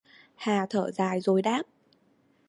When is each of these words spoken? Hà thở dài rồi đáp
Hà 0.35 0.65
thở 0.69 0.91
dài 0.91 1.21
rồi 1.21 1.41
đáp 1.41 1.63